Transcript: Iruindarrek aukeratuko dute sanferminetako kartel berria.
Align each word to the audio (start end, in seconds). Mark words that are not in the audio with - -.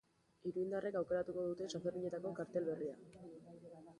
Iruindarrek 0.51 0.97
aukeratuko 1.01 1.43
dute 1.49 1.69
sanferminetako 1.75 2.33
kartel 2.39 2.69
berria. 2.71 2.97